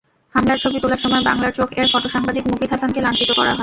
[0.35, 3.59] হামলার ছবি তোলার সময় বাংলার চোখ-এর ফটোসাংবাদিক মুকিত হাসানকে লাঞ্ছিত করা হয়।